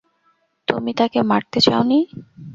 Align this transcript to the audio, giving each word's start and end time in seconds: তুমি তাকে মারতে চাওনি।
তুমি 0.67 0.91
তাকে 0.99 1.19
মারতে 1.23 1.59
চাওনি। 1.61 1.99